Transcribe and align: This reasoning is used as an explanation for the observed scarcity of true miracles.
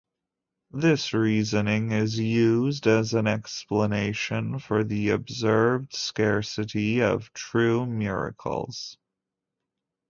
This 0.71 1.13
reasoning 1.13 1.91
is 1.91 2.17
used 2.17 2.87
as 2.87 3.13
an 3.13 3.27
explanation 3.27 4.57
for 4.57 4.83
the 4.83 5.09
observed 5.11 5.93
scarcity 5.93 7.03
of 7.03 7.31
true 7.33 7.85
miracles. 7.85 8.97